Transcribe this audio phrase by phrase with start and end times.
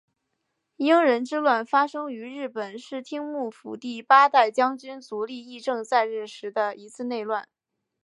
[0.77, 7.47] 应仁之乱发生于日本室町幕府第八代将军足利义政在任时的一次内乱。